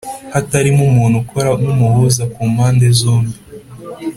Hatarimo 0.33 0.81
umuntu 0.89 1.15
ukora 1.23 1.49
nk’umuhuza 1.61 2.23
ku 2.33 2.41
mpande 2.53 2.87
zombi 2.99 3.35